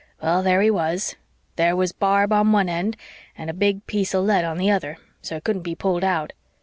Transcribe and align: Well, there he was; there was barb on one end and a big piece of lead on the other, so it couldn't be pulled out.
Well, 0.19 0.41
there 0.41 0.63
he 0.63 0.71
was; 0.71 1.15
there 1.57 1.75
was 1.75 1.91
barb 1.91 2.33
on 2.33 2.51
one 2.51 2.67
end 2.67 2.97
and 3.37 3.51
a 3.51 3.53
big 3.53 3.85
piece 3.85 4.15
of 4.15 4.23
lead 4.25 4.43
on 4.43 4.57
the 4.57 4.71
other, 4.71 4.97
so 5.21 5.35
it 5.35 5.43
couldn't 5.43 5.61
be 5.61 5.75
pulled 5.75 6.03
out. 6.03 6.33